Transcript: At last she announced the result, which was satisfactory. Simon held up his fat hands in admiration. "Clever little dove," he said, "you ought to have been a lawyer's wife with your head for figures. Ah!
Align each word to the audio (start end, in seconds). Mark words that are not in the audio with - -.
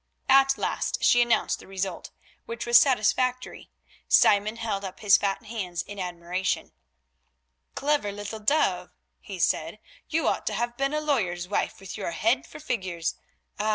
At 0.29 0.57
last 0.57 1.03
she 1.03 1.21
announced 1.21 1.59
the 1.59 1.67
result, 1.67 2.09
which 2.47 2.65
was 2.65 2.79
satisfactory. 2.79 3.69
Simon 4.07 4.55
held 4.55 4.83
up 4.83 5.01
his 5.01 5.15
fat 5.15 5.43
hands 5.45 5.83
in 5.83 5.99
admiration. 5.99 6.71
"Clever 7.75 8.11
little 8.11 8.39
dove," 8.39 8.89
he 9.19 9.37
said, 9.37 9.77
"you 10.09 10.27
ought 10.27 10.47
to 10.47 10.55
have 10.55 10.75
been 10.75 10.95
a 10.95 11.01
lawyer's 11.01 11.47
wife 11.47 11.79
with 11.79 11.97
your 11.97 12.09
head 12.13 12.47
for 12.47 12.59
figures. 12.59 13.13
Ah! 13.59 13.69